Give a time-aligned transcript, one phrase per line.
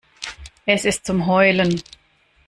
[0.65, 1.79] Es ist zum Heulen.